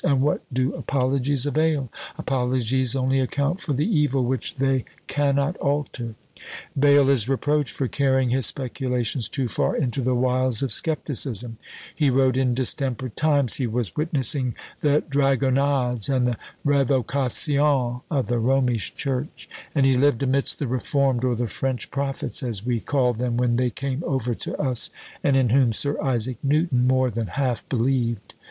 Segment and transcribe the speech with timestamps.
[0.03, 1.91] and what do apologies avail?
[2.17, 6.15] Apologies only account for the evil which they cannot alter!
[6.75, 11.59] Bayle is reproached for carrying his speculations too far into the wilds of scepticism
[11.93, 18.39] he wrote in distempered times; he was witnessing the dragonades and the révocations of the
[18.39, 23.19] Romish church; and he lived amidst the Reformed, or the French prophets, as we called
[23.19, 24.89] them when they came over to us,
[25.23, 28.33] and in whom Sir Isaac Newton more than half believed.